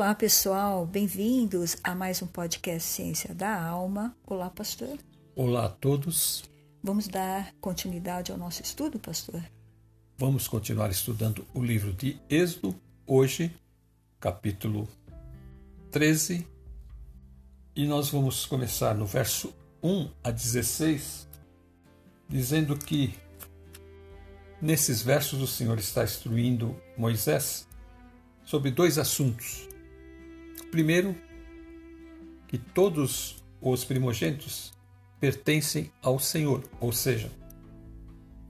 [0.00, 4.16] Olá, pessoal, bem-vindos a mais um podcast Ciência da Alma.
[4.26, 4.98] Olá, pastor.
[5.36, 6.42] Olá a todos.
[6.82, 9.42] Vamos dar continuidade ao nosso estudo, pastor?
[10.16, 12.74] Vamos continuar estudando o livro de Êxodo,
[13.06, 13.54] hoje,
[14.18, 14.88] capítulo
[15.90, 16.46] 13,
[17.76, 21.28] e nós vamos começar no verso 1 a 16,
[22.26, 23.12] dizendo que
[24.62, 27.68] nesses versos o Senhor está instruindo Moisés
[28.46, 29.68] sobre dois assuntos.
[30.70, 31.16] Primeiro,
[32.46, 34.72] que todos os primogênitos
[35.18, 37.30] pertencem ao Senhor, ou seja,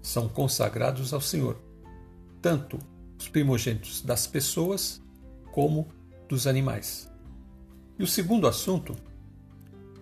[0.02, 1.58] são consagrados ao Senhor,
[2.40, 2.78] tanto
[3.18, 5.02] os primogênitos das pessoas
[5.52, 5.88] como
[6.28, 7.10] dos animais.
[7.98, 8.96] E o segundo assunto,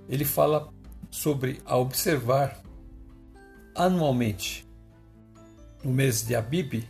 [0.08, 0.72] ele fala
[1.10, 2.62] sobre a observar
[3.74, 4.68] anualmente,
[5.82, 6.84] no mês de Abib,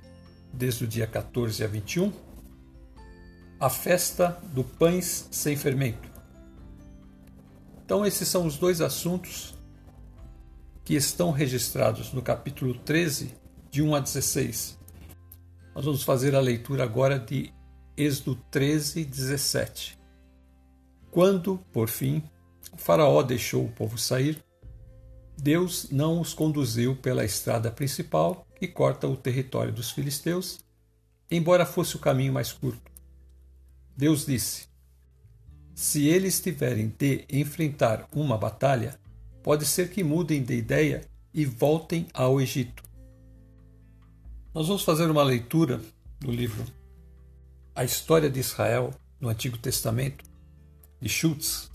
[0.53, 2.13] desde o dia 14 a 21,
[3.61, 6.09] a festa do pães sem fermento.
[7.85, 9.55] Então, esses são os dois assuntos
[10.85, 13.35] que estão registrados no capítulo 13,
[13.71, 14.79] de 1 a 16.
[15.75, 17.53] Nós vamos fazer a leitura agora de
[17.97, 19.99] Êxodo 13, 17.
[21.11, 22.23] Quando, por fim,
[22.73, 24.43] o Faraó deixou o povo sair,
[25.37, 30.61] Deus não os conduziu pela estrada principal que corta o território dos filisteus,
[31.31, 32.98] embora fosse o caminho mais curto
[33.99, 34.69] Deus disse:
[35.75, 38.97] Se eles tiverem de enfrentar uma batalha,
[39.43, 42.85] pode ser que mudem de ideia e voltem ao Egito.
[44.55, 45.81] Nós vamos fazer uma leitura
[46.21, 46.65] do livro
[47.75, 50.25] A História de Israel no Antigo Testamento,
[51.01, 51.69] de Schultz,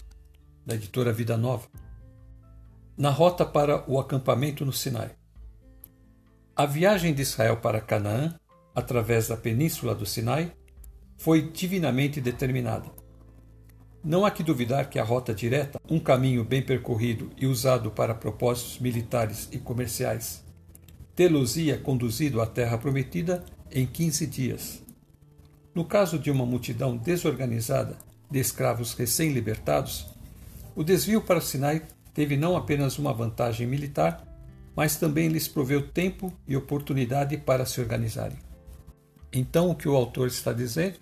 [0.65, 1.67] da editora Vida Nova,
[2.97, 5.11] na rota para o acampamento no Sinai.
[6.55, 8.39] A viagem de Israel para Canaã,
[8.73, 10.53] através da península do Sinai,
[11.23, 12.91] foi divinamente determinada.
[14.03, 18.13] Não há que duvidar que a rota direta, um caminho bem percorrido e usado para
[18.13, 20.43] propósitos militares e comerciais,
[21.15, 24.83] tê-los-ia conduzido à Terra Prometida em 15 dias.
[25.73, 27.95] No caso de uma multidão desorganizada
[28.29, 30.05] de escravos recém-libertados,
[30.75, 31.83] o desvio para o Sinai
[32.13, 34.27] teve não apenas uma vantagem militar,
[34.75, 38.37] mas também lhes proveu tempo e oportunidade para se organizarem.
[39.31, 41.01] Então, o que o autor está dizendo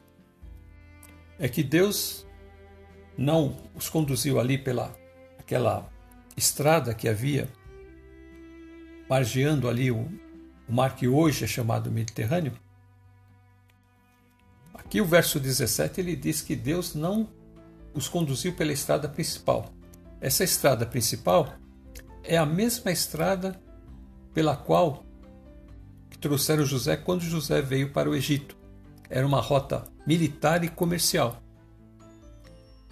[1.41, 2.23] é que Deus
[3.17, 4.95] não os conduziu ali pela
[5.39, 5.91] aquela
[6.37, 7.49] estrada que havia
[9.09, 10.07] margeando ali o,
[10.69, 12.53] o mar que hoje é chamado Mediterrâneo.
[14.71, 17.27] Aqui o verso 17 ele diz que Deus não
[17.91, 19.73] os conduziu pela estrada principal.
[20.21, 21.55] Essa estrada principal
[22.23, 23.59] é a mesma estrada
[24.31, 25.03] pela qual
[26.19, 28.60] trouxeram José quando José veio para o Egito.
[29.11, 31.43] Era uma rota militar e comercial.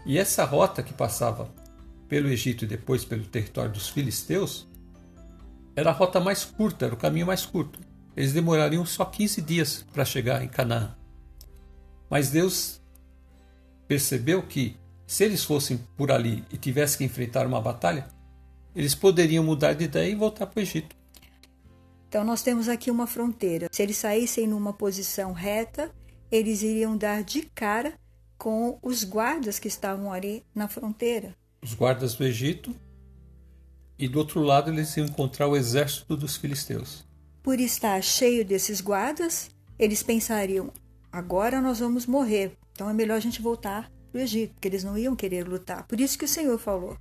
[0.05, 1.49] E essa rota que passava
[2.09, 4.67] pelo Egito e depois pelo território dos filisteus
[5.73, 7.79] era a rota mais curta, era o caminho mais curto.
[8.17, 10.93] Eles demorariam só 15 dias para chegar em Canaã.
[12.09, 12.81] Mas Deus
[13.87, 14.75] percebeu que
[15.07, 18.09] se eles fossem por ali e tivessem que enfrentar uma batalha,
[18.75, 20.95] eles poderiam mudar de ideia e voltar para o Egito.
[22.09, 23.69] Então nós temos aqui uma fronteira.
[23.71, 25.89] Se eles saíssem numa posição reta,
[26.31, 27.93] eles iriam dar de cara
[28.37, 31.35] com os guardas que estavam ali na fronteira.
[31.61, 32.73] Os guardas do Egito,
[33.99, 37.05] e do outro lado eles iam encontrar o exército dos filisteus.
[37.43, 40.71] Por estar cheio desses guardas, eles pensariam:
[41.11, 44.83] agora nós vamos morrer, então é melhor a gente voltar para o Egito, porque eles
[44.83, 45.85] não iam querer lutar.
[45.85, 46.97] Por isso que o Senhor falou: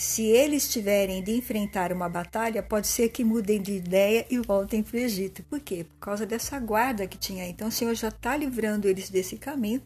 [0.00, 4.82] se eles tiverem de enfrentar uma batalha, pode ser que mudem de ideia e voltem
[4.82, 5.42] para o Egito.
[5.42, 5.84] Por quê?
[5.84, 7.46] Por causa dessa guarda que tinha.
[7.46, 9.82] Então o Senhor já está livrando eles desse caminho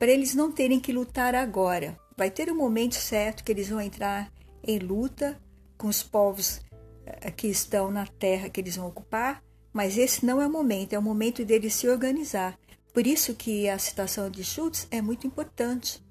[0.00, 1.96] para eles não terem que lutar agora.
[2.16, 4.32] Vai ter um momento certo que eles vão entrar
[4.66, 5.40] em luta
[5.78, 6.60] com os povos
[7.06, 9.40] eh, que estão na terra que eles vão ocupar,
[9.72, 12.58] mas esse não é o momento, é o momento deles se organizar.
[12.92, 16.04] Por isso que a citação de Schultz é muito importante.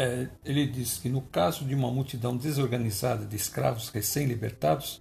[0.00, 4.98] É, ele diz que no caso de uma multidão desorganizada de escravos recém-libertados,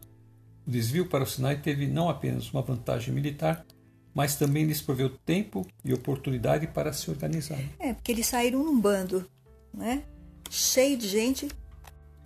[0.68, 3.66] o desvio para o Sinai teve não apenas uma vantagem militar,
[4.14, 7.70] mas também lhes proveu tempo e oportunidade para se organizarem.
[7.80, 9.26] É, porque eles saíram num bando,
[9.74, 10.04] né?
[10.50, 11.48] cheio de gente,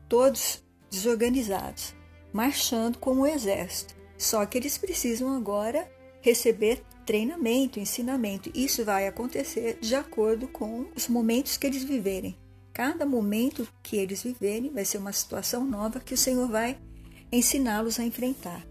[0.09, 1.93] todos desorganizados,
[2.33, 3.93] marchando como um exército.
[4.17, 5.87] Só que eles precisam agora
[6.21, 8.49] receber treinamento, ensinamento.
[8.55, 12.35] Isso vai acontecer de acordo com os momentos que eles viverem.
[12.73, 16.79] Cada momento que eles viverem vai ser uma situação nova que o Senhor vai
[17.31, 18.65] ensiná-los a enfrentar.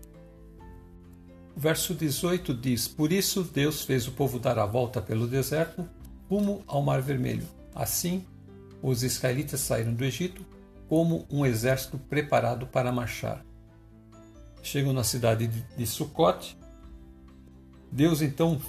[1.56, 5.88] O verso 18 diz: Por isso Deus fez o povo dar a volta pelo deserto
[6.28, 7.46] rumo ao Mar Vermelho.
[7.72, 8.24] Assim,
[8.82, 10.44] os israelitas saíram do Egito
[10.88, 13.44] como um exército preparado para marchar.
[14.64, 16.58] Chegam na cidade de Sucote.
[17.90, 18.60] Deus então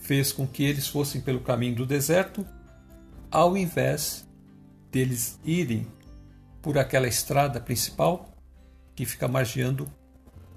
[0.00, 2.44] fez com que eles fossem pelo caminho do deserto,
[3.30, 4.28] ao invés
[4.90, 5.86] deles irem
[6.60, 8.28] por aquela estrada principal
[8.94, 9.90] que fica margeando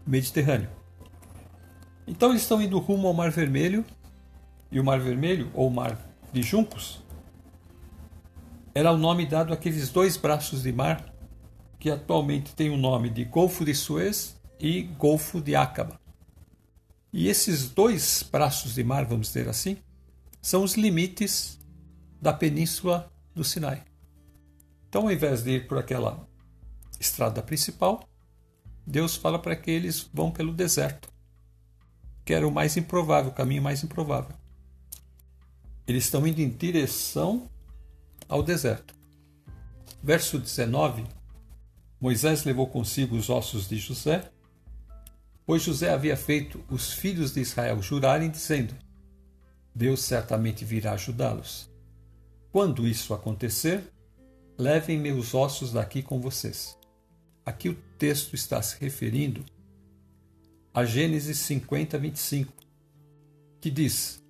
[0.05, 0.69] o Mediterrâneo.
[2.05, 3.85] Então eles estão indo rumo ao Mar Vermelho,
[4.71, 5.97] e o Mar Vermelho, ou Mar
[6.33, 7.03] de Juncos,
[8.75, 11.13] era o nome dado àqueles dois braços de mar
[11.79, 15.99] que atualmente têm o nome de Golfo de Suez e Golfo de Acaba.
[17.11, 19.77] E esses dois braços de mar, vamos dizer assim,
[20.41, 21.59] são os limites
[22.19, 23.83] da península do Sinai.
[24.93, 26.23] Então, ao invés de ir por aquela
[26.99, 28.07] estrada principal,
[28.85, 31.11] Deus fala para que eles vão pelo deserto,
[32.23, 34.35] que era o mais improvável, o caminho mais improvável.
[35.87, 37.49] Eles estão indo em direção
[38.29, 38.93] ao deserto.
[40.03, 41.07] Verso 19:
[41.99, 44.29] Moisés levou consigo os ossos de José,
[45.43, 48.75] pois José havia feito os filhos de Israel jurarem, dizendo:
[49.73, 51.67] Deus certamente virá ajudá-los.
[52.51, 53.91] Quando isso acontecer,
[54.57, 56.77] levem meus ossos daqui com vocês.
[57.45, 59.43] Aqui o texto está se referindo
[60.73, 62.53] a Gênesis 50, 25,
[63.59, 64.23] que diz: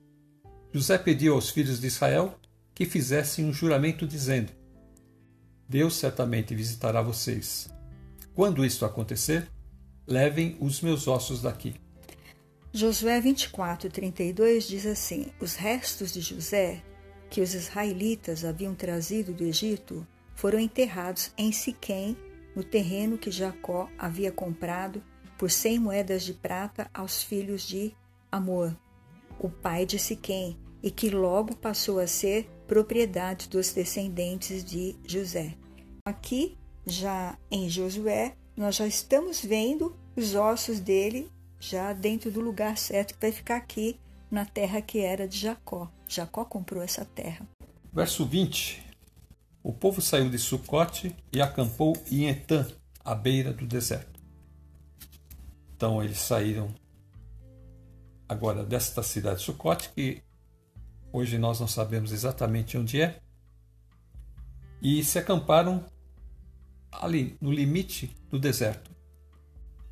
[0.72, 2.38] José pediu aos filhos de Israel
[2.74, 4.52] que fizessem um juramento dizendo:
[5.68, 7.70] Deus certamente visitará vocês.
[8.34, 9.48] Quando isto acontecer,
[10.08, 11.76] levem os meus ossos daqui.
[12.74, 16.82] Josué 24, 32 diz assim: Os restos de José,
[17.30, 20.06] que os israelitas haviam trazido do Egito,
[20.36, 22.18] foram enterrados em Siquém,
[22.56, 25.04] no terreno que Jacó havia comprado
[25.38, 27.94] por cem moedas de prata aos filhos de
[28.32, 28.76] Amor,
[29.40, 35.56] o pai de Siquém, e que logo passou a ser propriedade dos descendentes de José.
[36.06, 42.78] Aqui, já em Josué, nós já estamos vendo os ossos dele já dentro do lugar
[42.78, 43.98] certo que vai ficar aqui
[44.30, 45.90] na terra que era de Jacó.
[46.08, 47.48] Jacó comprou essa terra.
[47.94, 48.83] Verso 20.
[49.64, 52.68] O povo saiu de Sucote e acampou em Etã,
[53.00, 54.20] à beira do deserto.
[55.74, 56.76] Então eles saíram
[58.28, 60.22] agora desta cidade de Sucote, que
[61.14, 63.22] hoje nós não sabemos exatamente onde é,
[64.82, 65.86] e se acamparam
[66.92, 68.92] ali, no limite do deserto.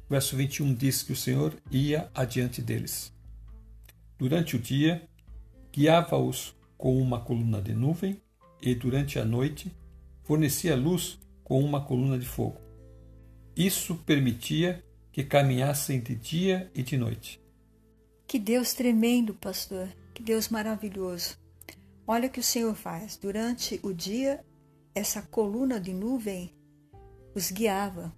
[0.09, 3.13] verso 21 diz que o Senhor ia adiante deles.
[4.17, 5.07] Durante o dia,
[5.71, 8.21] guiava-os com uma coluna de nuvem
[8.61, 9.71] e durante a noite
[10.23, 12.59] fornecia luz com uma coluna de fogo.
[13.55, 17.41] Isso permitia que caminhassem de dia e de noite.
[18.25, 19.89] Que Deus tremendo, pastor.
[20.13, 21.37] Que Deus maravilhoso.
[22.07, 23.17] Olha o que o Senhor faz.
[23.17, 24.43] Durante o dia,
[24.95, 26.53] essa coluna de nuvem
[27.35, 28.13] os guiava.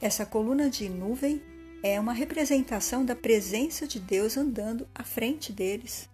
[0.00, 1.42] Essa coluna de nuvem
[1.82, 6.08] é uma representação da presença de Deus andando à frente deles.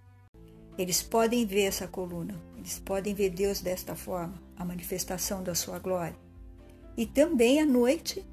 [0.79, 2.41] Eles podem ver essa coluna,
[2.75, 6.17] podem ver Deus desta forma, a manifestação da sua glória.
[6.97, 8.25] E também à noite,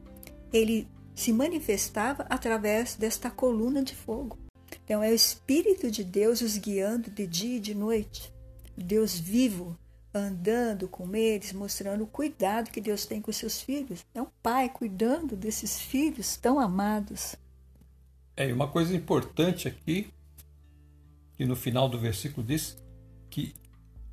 [0.51, 4.37] ele se manifestava através desta coluna de fogo.
[4.83, 8.33] Então é o Espírito de Deus os guiando de dia e de noite.
[8.75, 9.77] Deus vivo
[10.13, 14.05] andando com eles, mostrando o cuidado que Deus tem com seus filhos.
[14.13, 17.35] É um pai cuidando desses filhos tão amados.
[18.35, 20.07] É, uma coisa importante aqui,
[21.35, 22.77] que no final do versículo diz
[23.29, 23.53] que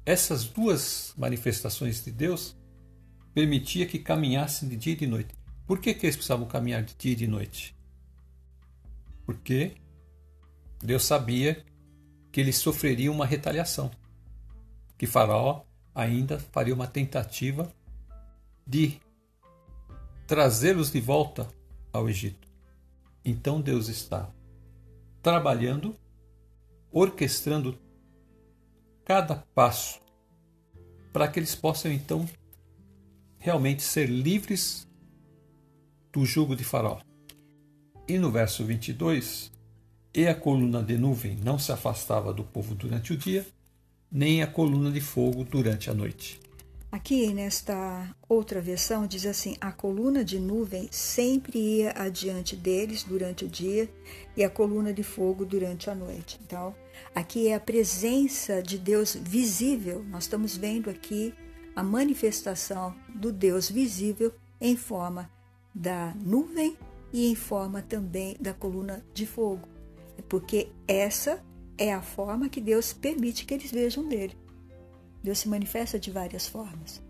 [0.05, 2.57] essas duas manifestações de Deus
[3.35, 5.35] permitia que caminhassem de dia e de noite.
[5.67, 7.77] Por que, que eles precisavam caminhar de dia e de noite?
[9.25, 9.77] Porque
[10.83, 11.65] Deus sabia
[12.33, 13.91] que eles sofreriam uma retaliação,
[14.97, 15.63] que Faraó
[15.95, 17.73] ainda faria uma tentativa
[18.67, 19.01] de
[20.27, 21.49] trazê-los de volta
[21.93, 22.49] ao Egito.
[23.25, 24.31] Então Deus está
[25.23, 25.95] trabalhando,
[26.91, 27.79] orquestrando
[29.11, 30.01] cada passo
[31.13, 32.25] para que eles possam então
[33.41, 34.87] realmente ser livres
[36.13, 37.01] do jugo de Faraó.
[38.07, 39.51] E no verso 22,
[40.15, 43.45] e a coluna de nuvem não se afastava do povo durante o dia,
[44.13, 46.39] nem a coluna de fogo durante a noite.
[46.93, 53.45] Aqui nesta outra versão diz assim: a coluna de nuvem sempre ia adiante deles durante
[53.45, 53.89] o dia
[54.37, 56.39] e a coluna de fogo durante a noite.
[56.45, 56.73] Então,
[57.15, 60.05] aqui é a presença de Deus visível.
[60.05, 61.35] Nós estamos vendo aqui
[61.75, 65.31] a manifestação do Deus visível em forma
[65.75, 66.77] da nuvem
[67.13, 69.81] e em forma também da coluna de fogo
[70.31, 71.43] porque essa
[71.79, 74.37] é a forma que Deus permite que eles vejam dele.
[75.23, 77.03] Deus se manifesta de várias formas.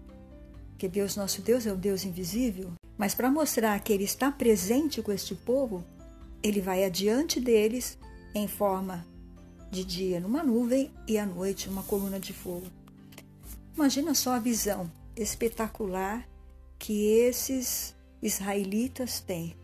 [0.71, 5.03] Porque Deus, nosso Deus, é o Deus invisível, mas para mostrar que Ele está presente
[5.03, 5.85] com este povo,
[6.43, 7.99] Ele vai adiante deles
[8.35, 9.07] em forma
[9.71, 12.67] de dia numa nuvem e à noite uma coluna de fogo.
[13.75, 16.29] Imagina só a visão espetacular
[16.79, 19.55] que esses israelitas têm.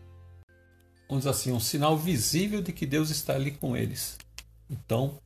[1.09, 4.17] Vamos dizer assim, um sinal visível de que Deus está ali com eles.
[4.69, 5.19] Então,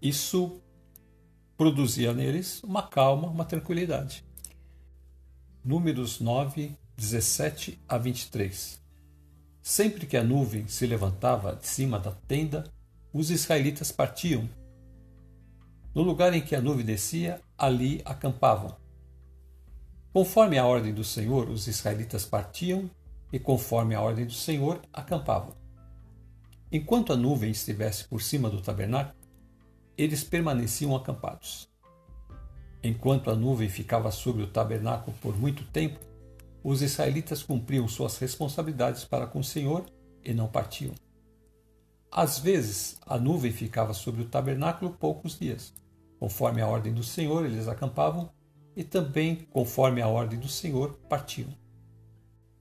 [0.00, 0.60] isso
[1.56, 4.24] produzia neles uma calma, uma tranquilidade.
[5.64, 8.80] Números 9, 17 a 23.
[9.62, 12.64] Sempre que a nuvem se levantava de cima da tenda,
[13.12, 14.48] os israelitas partiam.
[15.94, 18.74] No lugar em que a nuvem descia, ali acampavam.
[20.12, 22.90] Conforme a ordem do Senhor, os israelitas partiam
[23.30, 25.54] e, conforme a ordem do Senhor, acampavam.
[26.70, 29.14] Enquanto a nuvem estivesse por cima do tabernáculo,
[29.96, 31.68] eles permaneciam acampados.
[32.82, 36.00] Enquanto a nuvem ficava sobre o tabernáculo por muito tempo,
[36.64, 39.84] os israelitas cumpriam suas responsabilidades para com o Senhor
[40.24, 40.94] e não partiam.
[42.14, 45.72] Às vezes, a nuvem ficava sobre o tabernáculo poucos dias.
[46.20, 48.30] Conforme a ordem do Senhor, eles acampavam
[48.76, 51.48] e também, conforme a ordem do Senhor, partiam.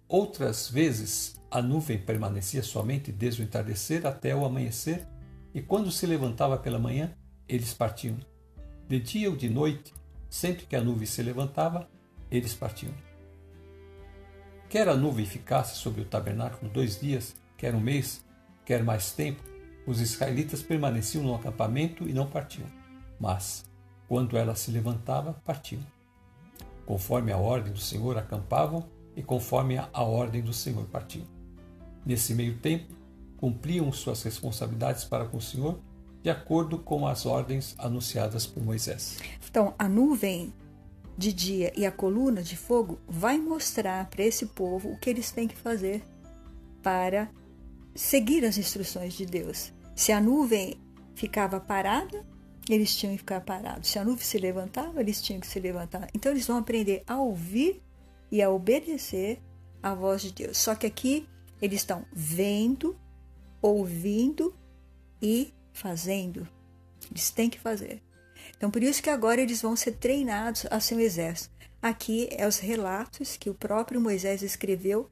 [0.08, 5.05] Outras vezes, a nuvem permanecia somente desde o entardecer até o amanhecer,
[5.53, 7.13] e quando se levantava pela manhã,
[7.46, 8.17] eles partiam.
[8.88, 9.93] De dia ou de noite,
[10.29, 11.89] sempre que a nuvem se levantava,
[12.29, 12.93] eles partiam.
[14.70, 18.24] Quer a nuvem ficasse sobre o tabernáculo dois dias, quer um mês,
[18.71, 19.43] quer mais tempo,
[19.85, 22.65] os israelitas permaneciam no acampamento e não partiam.
[23.19, 23.65] Mas,
[24.07, 25.81] quando ela se levantava, partiam.
[26.85, 31.27] Conforme a ordem do Senhor acampavam e conforme a ordem do Senhor partiam.
[32.05, 32.95] Nesse meio tempo,
[33.35, 35.77] cumpriam suas responsabilidades para com o Senhor
[36.23, 39.17] de acordo com as ordens anunciadas por Moisés.
[39.49, 40.53] Então, a nuvem
[41.17, 45.29] de dia e a coluna de fogo vai mostrar para esse povo o que eles
[45.29, 46.01] têm que fazer
[46.81, 47.29] para
[47.95, 49.74] seguir as instruções de Deus.
[49.95, 50.79] Se a nuvem
[51.15, 52.25] ficava parada,
[52.69, 53.89] eles tinham que ficar parados.
[53.89, 56.07] Se a nuvem se levantava, eles tinham que se levantar.
[56.13, 57.81] Então eles vão aprender a ouvir
[58.31, 59.41] e a obedecer
[59.81, 60.57] à voz de Deus.
[60.57, 61.27] Só que aqui
[61.62, 62.98] eles estão vendo,
[63.62, 64.55] ouvindo
[65.21, 66.48] e fazendo.
[67.10, 68.01] Eles têm que fazer.
[68.55, 71.53] Então, por isso que agora eles vão ser treinados a ser um exército.
[71.81, 75.10] Aqui é os relatos que o próprio Moisés escreveu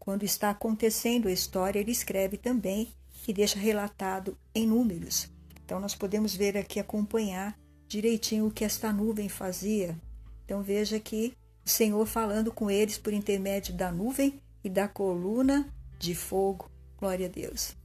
[0.00, 2.88] quando está acontecendo a história, ele escreve também
[3.28, 5.30] e deixa relatado em números.
[5.62, 9.96] Então, nós podemos ver aqui, acompanhar direitinho o que esta nuvem fazia.
[10.44, 15.68] Então, veja aqui o Senhor falando com eles por intermédio da nuvem e da coluna
[15.98, 16.70] de fogo.
[16.98, 17.76] Glória a Deus.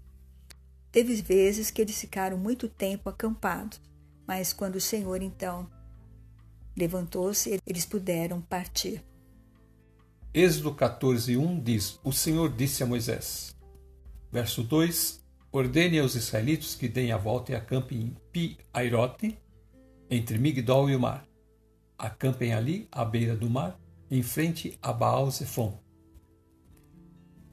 [0.91, 3.81] Teve vezes que eles ficaram muito tempo acampados,
[4.25, 5.69] mas quando o Senhor então
[6.75, 9.03] levantou-se, eles puderam partir.
[10.37, 13.55] Êxodo 14, 1 diz: O Senhor disse a Moisés.
[14.29, 19.39] Verso 2: Ordene aos israelitas que deem a volta e acampem em Pi-Airote,
[20.09, 21.25] entre Migdol e o mar.
[21.97, 23.79] Acampem ali, à beira do mar,
[24.11, 25.79] em frente a Baal-Zephon.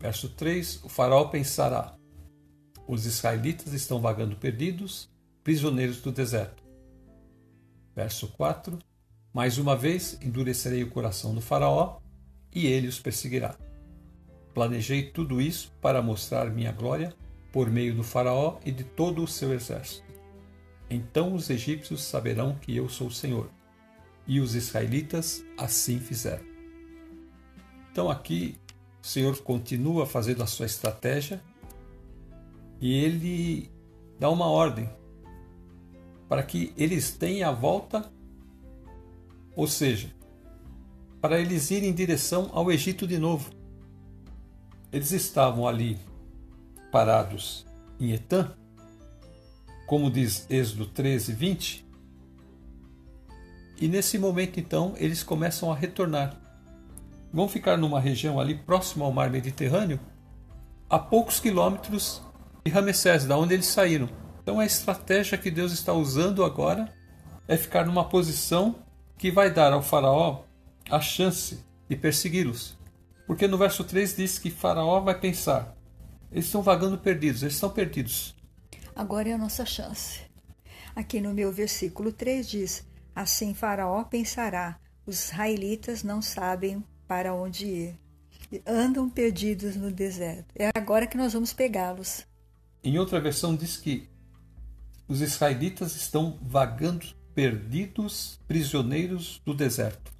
[0.00, 1.96] Verso 3: O faraó pensará:
[2.88, 5.08] os israelitas estão vagando perdidos,
[5.44, 6.64] prisioneiros do deserto.
[7.94, 8.76] Verso 4:
[9.32, 12.01] Mais uma vez endurecerei o coração do Faraó
[12.54, 13.56] e ele os perseguirá.
[14.54, 17.14] Planejei tudo isso para mostrar minha glória
[17.50, 20.04] por meio do Faraó e de todo o seu exército.
[20.90, 23.49] Então os egípcios saberão que eu sou o Senhor.
[24.26, 26.44] E os israelitas assim fizeram.
[27.90, 28.56] Então aqui
[29.02, 31.42] o Senhor continua fazendo a sua estratégia
[32.80, 33.71] e ele
[34.18, 34.88] dá uma ordem
[36.28, 38.11] para que eles tenham a volta,
[39.54, 40.11] ou seja,
[41.23, 43.49] para eles irem em direção ao Egito de novo.
[44.91, 45.97] Eles estavam ali
[46.91, 47.64] parados
[48.00, 48.50] em Etã,
[49.87, 51.87] como diz Êxodo 13, 20,
[53.81, 56.37] e nesse momento então eles começam a retornar.
[57.33, 60.00] Vão ficar numa região ali próxima ao mar Mediterrâneo,
[60.91, 62.21] a poucos quilômetros
[62.64, 64.09] e Ramsés, da onde eles saíram.
[64.43, 66.93] Então a estratégia que Deus está usando agora
[67.47, 68.75] é ficar numa posição
[69.17, 70.43] que vai dar ao faraó
[70.92, 71.58] a chance
[71.88, 72.76] de persegui-los.
[73.26, 75.75] Porque no verso 3 diz que faraó vai pensar:
[76.30, 78.34] eles estão vagando perdidos, eles estão perdidos.
[78.94, 80.20] Agora é a nossa chance.
[80.94, 87.66] Aqui no meu versículo 3 diz: Assim Faraó pensará: os israelitas não sabem para onde
[87.66, 87.99] ir.
[88.66, 90.52] Andam perdidos no deserto.
[90.54, 92.26] É agora que nós vamos pegá-los.
[92.84, 94.11] Em outra versão diz que
[95.08, 100.12] os israelitas estão vagando perdidos prisioneiros do deserto.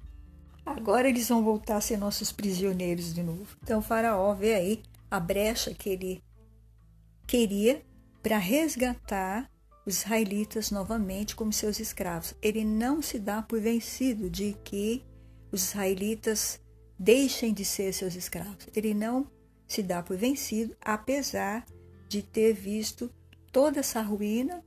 [0.65, 3.57] Agora eles vão voltar a ser nossos prisioneiros de novo.
[3.61, 6.23] Então, Faraó vê aí a brecha que ele
[7.27, 7.81] queria
[8.21, 9.49] para resgatar
[9.85, 12.33] os israelitas novamente como seus escravos.
[12.41, 15.03] Ele não se dá por vencido de que
[15.51, 16.59] os israelitas
[16.97, 18.67] deixem de ser seus escravos.
[18.73, 19.27] Ele não
[19.67, 21.65] se dá por vencido, apesar
[22.07, 23.11] de ter visto
[23.51, 24.63] toda essa ruína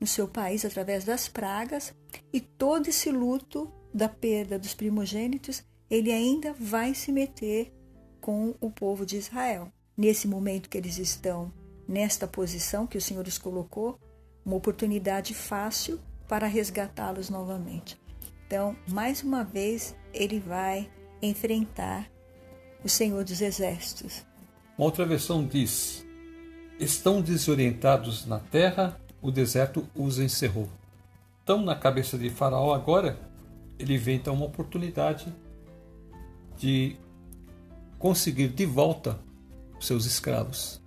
[0.00, 1.94] no seu país através das pragas
[2.32, 7.74] e todo esse luto da perda dos primogênitos, ele ainda vai se meter
[8.20, 9.72] com o povo de Israel.
[9.96, 11.52] Nesse momento que eles estão
[11.86, 13.98] nesta posição que o Senhor os colocou,
[14.46, 17.98] uma oportunidade fácil para resgatá-los novamente.
[18.46, 20.88] Então, mais uma vez, ele vai
[21.20, 22.08] enfrentar
[22.84, 24.24] o Senhor dos Exércitos.
[24.78, 26.06] Uma outra versão diz:
[26.78, 30.68] Estão desorientados na terra, o deserto os encerrou.
[31.42, 33.27] Então, na cabeça de Faraó, agora,
[33.78, 35.32] ele vê então uma oportunidade
[36.56, 36.96] de
[37.98, 39.18] conseguir de volta
[39.80, 40.80] seus escravos.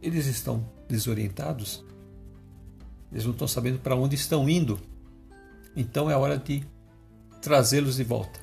[0.00, 1.84] Eles estão desorientados,
[3.12, 4.80] eles não estão sabendo para onde estão indo.
[5.76, 6.64] Então é hora de
[7.40, 8.40] trazê-los de volta.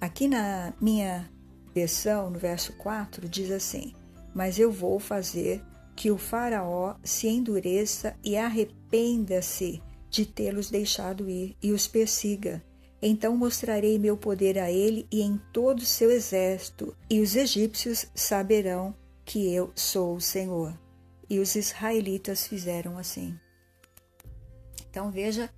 [0.00, 1.28] Aqui na minha
[1.74, 3.94] versão, no verso 4, diz assim:
[4.34, 5.62] Mas eu vou fazer
[5.94, 12.62] que o Faraó se endureça e arrependa-se de tê-los deixado ir e os persiga.
[13.00, 18.06] Então mostrarei meu poder a ele e em todo o seu exército, e os egípcios
[18.14, 20.78] saberão que eu sou o Senhor.
[21.28, 23.38] E os israelitas fizeram assim.
[24.90, 25.48] Então veja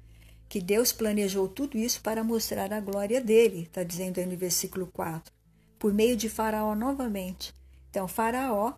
[0.48, 4.86] que Deus planejou tudo isso para mostrar a glória dele, está dizendo aí no versículo
[4.86, 5.32] 4,
[5.78, 7.54] por meio de Faraó novamente.
[7.88, 8.74] Então, Faraó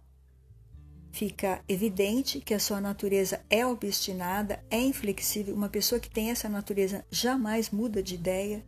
[1.14, 5.54] fica evidente que a sua natureza é obstinada, é inflexível.
[5.54, 8.64] Uma pessoa que tem essa natureza jamais muda de ideia.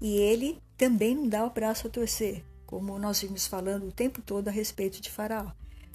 [0.00, 4.22] E ele também não dá o braço a torcer, como nós vimos falando o tempo
[4.22, 5.52] todo a respeito de Faraó.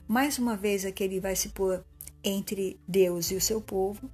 [0.08, 1.84] Mais uma vez aqui ele vai se pôr
[2.24, 4.08] entre Deus e o seu povo,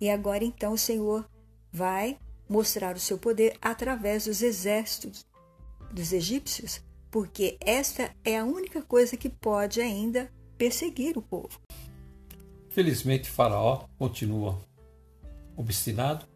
[0.00, 1.24] e agora então o Senhor
[1.72, 5.24] vai mostrar o seu poder através dos exércitos
[5.92, 11.60] dos egípcios, porque esta é a única coisa que pode ainda perseguir o povo.
[12.68, 14.58] Felizmente, Faraó continua
[15.56, 16.26] obstinado.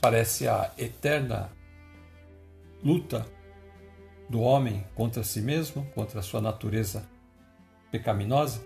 [0.00, 1.50] Parece a eterna
[2.82, 3.26] luta
[4.28, 7.06] do homem contra si mesmo, contra a sua natureza
[7.90, 8.64] pecaminosa.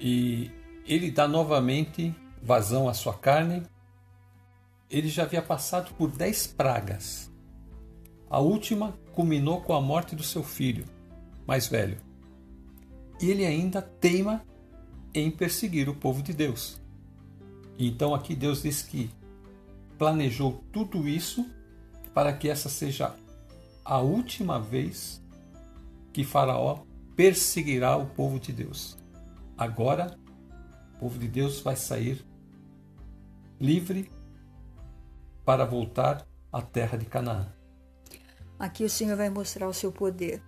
[0.00, 0.50] E
[0.86, 3.62] ele dá novamente vazão à sua carne.
[4.90, 7.30] Ele já havia passado por dez pragas.
[8.28, 10.84] A última culminou com a morte do seu filho,
[11.46, 12.11] mais velho
[13.22, 14.44] e ele ainda teima
[15.14, 16.80] em perseguir o povo de Deus.
[17.78, 19.10] Então aqui Deus diz que
[19.96, 21.48] planejou tudo isso
[22.12, 23.14] para que essa seja
[23.84, 25.22] a última vez
[26.12, 26.80] que Faraó
[27.16, 28.98] perseguirá o povo de Deus.
[29.56, 30.18] Agora,
[30.94, 32.24] o povo de Deus vai sair
[33.60, 34.10] livre
[35.44, 37.52] para voltar à terra de Canaã.
[38.58, 40.42] Aqui o Senhor vai mostrar o seu poder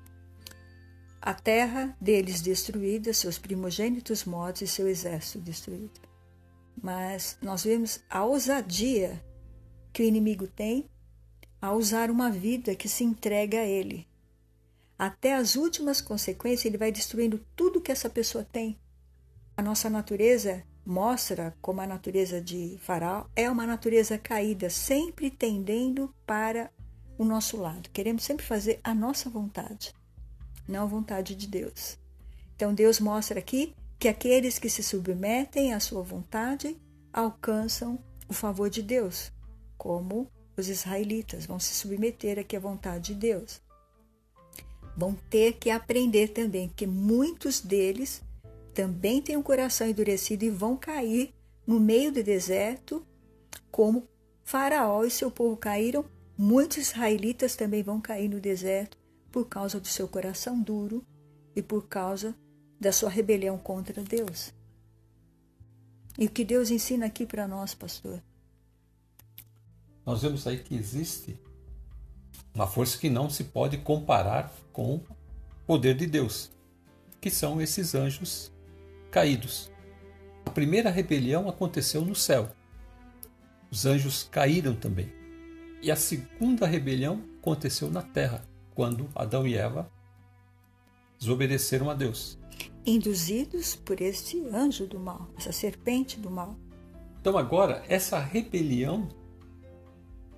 [1.26, 5.98] a terra deles destruída, seus primogênitos mortos e seu exército destruído.
[6.76, 9.24] Mas nós vemos a ousadia
[9.90, 10.84] que o inimigo tem
[11.62, 14.06] a usar uma vida que se entrega a ele.
[14.98, 18.78] Até as últimas consequências, ele vai destruindo tudo que essa pessoa tem.
[19.56, 26.14] A nossa natureza mostra como a natureza de Faraó é uma natureza caída, sempre tendendo
[26.26, 26.70] para
[27.16, 27.88] o nosso lado.
[27.94, 29.94] Queremos sempre fazer a nossa vontade
[30.66, 31.98] não vontade de Deus.
[32.57, 36.77] Então Deus mostra aqui que aqueles que se submetem à sua vontade
[37.12, 37.98] alcançam
[38.29, 39.33] o favor de Deus,
[39.77, 43.61] como os israelitas vão se submeter aqui à vontade de Deus.
[44.96, 48.22] Vão ter que aprender também que muitos deles
[48.72, 51.35] também têm um coração endurecido e vão cair
[51.66, 53.05] no meio do deserto,
[53.70, 54.09] como
[54.44, 56.05] Faraó e seu povo caíram,
[56.37, 59.04] muitos israelitas também vão cair no deserto
[59.35, 61.05] por causa do seu coração duro
[61.57, 62.37] e por causa
[62.81, 64.55] da sua rebelião contra Deus.
[66.16, 68.23] E o que Deus ensina aqui para nós, pastor?
[70.07, 71.37] Nós vemos aí que existe
[72.55, 75.05] uma força que não se pode comparar com o
[75.66, 76.53] poder de Deus,
[77.20, 78.53] que são esses anjos
[79.11, 79.68] caídos.
[80.47, 82.55] A primeira rebelião aconteceu no céu.
[83.68, 85.12] Os anjos caíram também.
[85.83, 89.90] E a segunda rebelião aconteceu na terra quando Adão e Eva
[91.18, 92.38] desobedeceram a Deus.
[92.84, 96.56] Induzidos por este anjo do mal, essa serpente do mal.
[97.20, 99.08] Então agora essa rebelião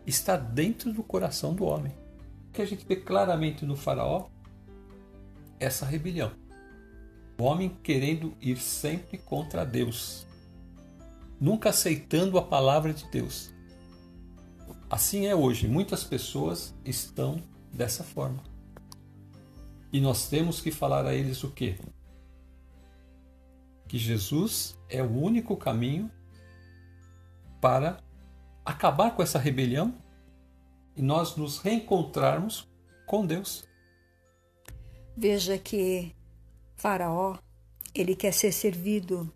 [0.07, 1.93] está dentro do coração do homem.
[2.49, 4.29] O que a gente vê claramente no faraó
[5.59, 6.31] essa rebelião.
[7.39, 10.27] O homem querendo ir sempre contra Deus,
[11.41, 13.53] nunca aceitando a palavra de Deus.
[14.89, 17.43] Assim é hoje, muitas pessoas estão
[17.77, 18.43] dessa forma.
[19.93, 21.79] E nós temos que falar a eles o quê?
[23.87, 26.11] Que Jesus é o único caminho
[27.61, 27.99] para
[28.65, 29.95] acabar com essa rebelião
[30.97, 32.69] e nós nos reencontrarmos
[33.07, 33.65] com Deus.
[35.17, 36.15] Veja que
[36.75, 37.39] Faraó,
[37.95, 39.33] ele quer ser servido,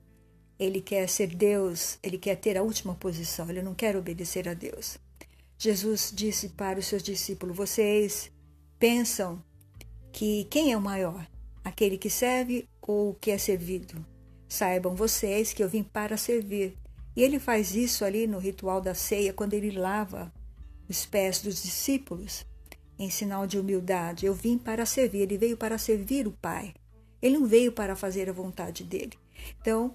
[0.59, 4.53] ele quer ser Deus, ele quer ter a última posição, ele não quer obedecer a
[4.53, 4.99] Deus.
[5.63, 8.33] Jesus disse para os seus discípulos: Vocês
[8.79, 9.45] pensam
[10.11, 11.29] que quem é o maior?
[11.63, 14.03] Aquele que serve ou o que é servido?
[14.49, 16.79] Saibam vocês que eu vim para servir.
[17.15, 20.33] E ele faz isso ali no ritual da ceia, quando ele lava
[20.89, 22.47] os pés dos discípulos
[22.99, 24.25] em sinal de humildade.
[24.25, 26.73] Eu vim para servir, ele veio para servir o Pai.
[27.21, 29.13] Ele não veio para fazer a vontade dele.
[29.61, 29.95] Então,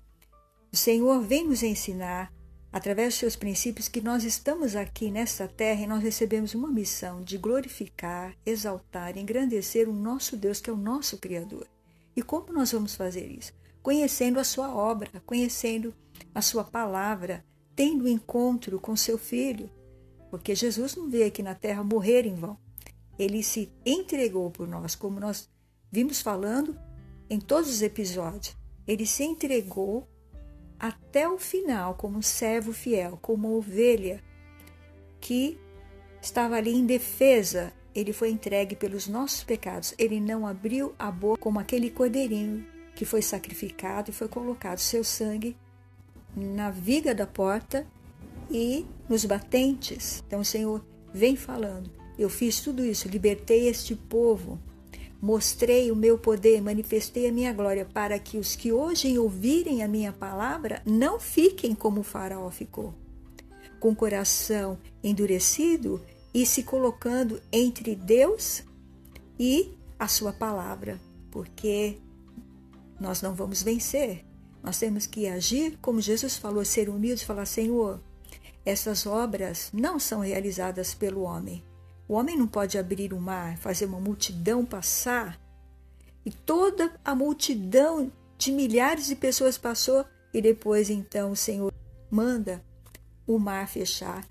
[0.71, 2.31] o Senhor vem nos ensinar,
[2.75, 7.23] através dos seus princípios, que nós estamos aqui nesta terra e nós recebemos uma missão
[7.23, 11.67] de glorificar, exaltar, engrandecer o nosso Deus, que é o nosso Criador.
[12.15, 13.53] E como nós vamos fazer isso?
[13.81, 15.93] Conhecendo a sua obra, conhecendo
[16.33, 19.69] a sua palavra, tendo encontro com seu filho.
[20.29, 22.57] Porque Jesus não veio aqui na terra morrer em vão
[23.17, 25.49] ele se entregou por nós, como nós
[25.91, 26.77] vimos falando
[27.29, 28.55] em todos os episódios.
[28.85, 30.07] Ele se entregou
[30.79, 34.23] até o final como servo fiel, como ovelha
[35.19, 35.57] que
[36.21, 37.73] estava ali em defesa.
[37.93, 39.93] Ele foi entregue pelos nossos pecados.
[39.97, 45.03] Ele não abriu a boca como aquele cordeirinho que foi sacrificado e foi colocado seu
[45.03, 45.55] sangue
[46.35, 47.87] na viga da porta
[48.51, 50.23] e nos batentes.
[50.27, 54.59] Então o Senhor vem falando eu fiz tudo isso, libertei este povo,
[55.25, 59.87] mostrei o meu poder, manifestei a minha glória, para que os que hoje ouvirem a
[59.87, 62.93] minha palavra não fiquem como o Faraó ficou,
[63.79, 65.99] com o coração endurecido
[66.31, 68.61] e se colocando entre Deus
[69.39, 71.97] e a sua palavra, porque
[72.99, 74.23] nós não vamos vencer.
[74.61, 77.99] Nós temos que agir como Jesus falou, ser humilde, falar: Senhor,
[78.63, 81.63] essas obras não são realizadas pelo homem,
[82.07, 85.39] o homem não pode abrir o mar, fazer uma multidão passar.
[86.25, 91.73] E toda a multidão de milhares de pessoas passou, e depois então o Senhor
[92.09, 92.63] manda
[93.25, 94.27] o mar fechar.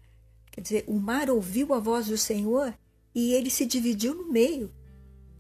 [0.50, 2.72] Quer dizer, o mar ouviu a voz do Senhor
[3.14, 4.72] e ele se dividiu no meio.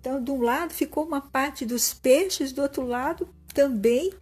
[0.00, 4.12] Então, de um lado ficou uma parte dos peixes, do outro lado também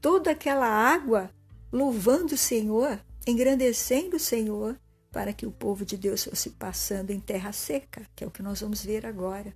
[0.00, 1.30] toda aquela água
[1.72, 4.78] louvando o Senhor, engrandecendo o Senhor
[5.14, 8.42] para que o povo de Deus fosse passando em terra seca, que é o que
[8.42, 9.54] nós vamos ver agora.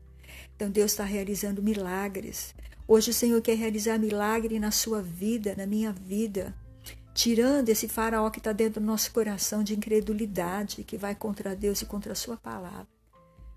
[0.54, 2.54] Então Deus está realizando milagres.
[2.86, 6.54] Hoje o Senhor quer realizar milagre na sua vida, na minha vida,
[7.12, 11.82] tirando esse faraó que está dentro do nosso coração de incredulidade, que vai contra Deus
[11.82, 12.86] e contra a sua palavra.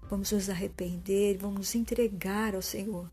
[0.09, 3.07] Vamos nos arrepender, vamos nos entregar ao Senhor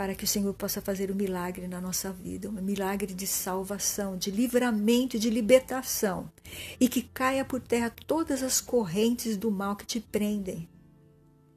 [0.00, 4.16] para que o Senhor possa fazer um milagre na nossa vida, um milagre de salvação,
[4.16, 6.32] de livramento, de libertação,
[6.80, 10.66] e que caia por terra todas as correntes do mal que te prendem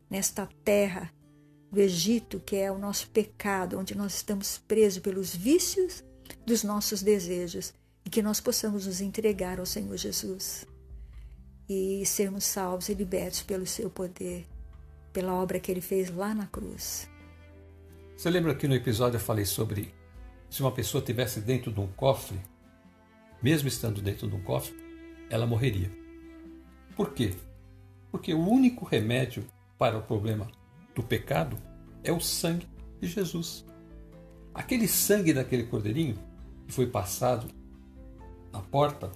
[0.10, 1.10] nesta terra
[1.71, 6.03] do Egito, que é o nosso pecado, onde nós estamos presos pelos vícios
[6.45, 7.73] dos nossos desejos,
[8.06, 10.67] e que nós possamos nos entregar ao Senhor Jesus
[11.69, 14.45] e sermos salvos e libertos pelo seu poder,
[15.13, 17.12] pela obra que ele fez lá na cruz.
[18.23, 19.93] Você lembra que no episódio eu falei sobre
[20.49, 22.39] se uma pessoa estivesse dentro de um cofre,
[23.41, 24.73] mesmo estando dentro de um cofre,
[25.29, 25.91] ela morreria.
[26.95, 27.33] Por quê?
[28.09, 29.45] Porque o único remédio
[29.77, 30.49] para o problema
[30.95, 31.57] do pecado
[32.01, 32.65] é o sangue
[33.01, 33.65] de Jesus.
[34.53, 36.17] Aquele sangue daquele cordeirinho
[36.65, 37.49] que foi passado
[38.53, 39.12] na porta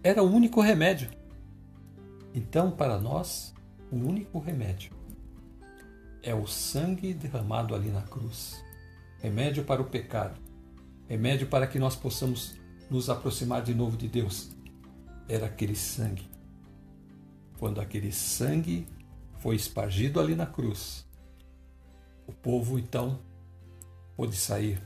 [0.00, 1.10] era o único remédio.
[2.32, 3.52] Então, para nós,
[3.90, 4.93] o único remédio
[6.24, 8.64] é o sangue derramado ali na cruz.
[9.20, 10.40] Remédio para o pecado.
[11.06, 12.54] Remédio para que nós possamos
[12.90, 14.50] nos aproximar de novo de Deus.
[15.28, 16.26] Era aquele sangue.
[17.58, 18.86] Quando aquele sangue
[19.38, 21.06] foi espargido ali na cruz,
[22.26, 23.20] o povo então
[24.16, 24.82] pôde sair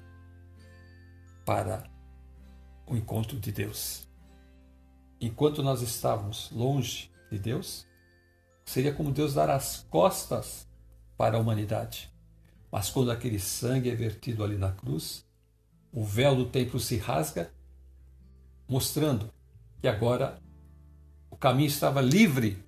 [1.46, 1.88] para
[2.84, 4.08] o encontro de Deus.
[5.20, 7.86] Enquanto nós estávamos longe de Deus,
[8.64, 10.67] seria como Deus dar as costas
[11.18, 12.10] para a humanidade.
[12.70, 15.26] Mas quando aquele sangue é vertido ali na cruz,
[15.92, 17.52] o véu do templo se rasga
[18.68, 19.30] mostrando
[19.80, 20.38] que agora
[21.30, 22.62] o caminho estava livre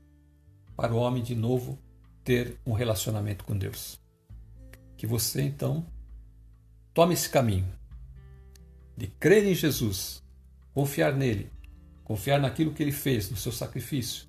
[0.76, 1.78] para o homem de novo
[2.24, 4.00] ter um relacionamento com Deus.
[4.96, 5.86] Que você então
[6.92, 7.70] tome esse caminho
[8.96, 10.22] de crer em Jesus,
[10.74, 11.50] confiar nele,
[12.04, 14.26] confiar naquilo que ele fez, no seu sacrifício,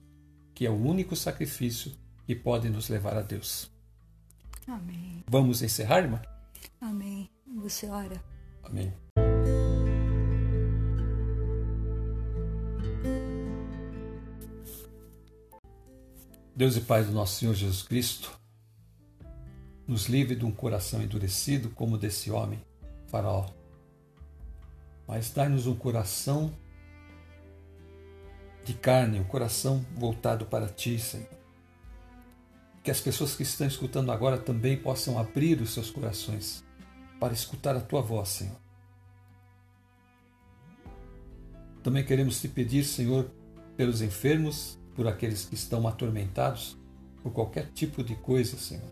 [0.53, 1.91] que é o único sacrifício
[2.25, 3.71] que pode nos levar a Deus.
[4.71, 5.21] Amém.
[5.27, 6.21] Vamos encerrar, irmã?
[6.79, 7.29] Amém.
[7.57, 8.23] Você ora.
[8.63, 8.93] Amém.
[16.55, 18.31] Deus e Pai do nosso Senhor Jesus Cristo,
[19.85, 22.63] nos livre de um coração endurecido como desse homem,
[23.07, 23.49] Faraó.
[25.05, 26.53] Mas dai-nos um coração
[28.63, 31.40] de carne, um coração voltado para Ti, Senhor.
[32.83, 36.63] Que as pessoas que estão escutando agora também possam abrir os seus corações
[37.19, 38.57] para escutar a Tua voz, Senhor.
[41.83, 43.29] Também queremos te pedir, Senhor,
[43.75, 46.77] pelos enfermos, por aqueles que estão atormentados
[47.21, 48.91] por qualquer tipo de coisa, Senhor.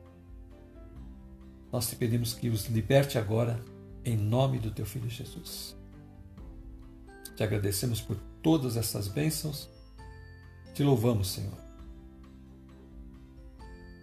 [1.71, 3.59] Nós te pedimos que os liberte agora,
[4.03, 5.75] em nome do teu Filho Jesus.
[7.35, 9.69] Te agradecemos por todas essas bênçãos.
[10.73, 11.68] Te louvamos, Senhor.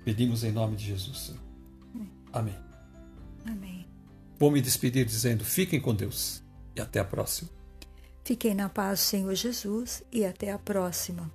[0.07, 1.35] Pedimos em nome de Jesus.
[2.33, 2.55] Amém.
[3.45, 3.85] Amém.
[4.39, 6.45] Vou me despedir dizendo: fiquem com Deus
[6.77, 7.51] e até a próxima.
[8.23, 11.29] Fiquem na paz, Senhor Jesus, e até a próxima.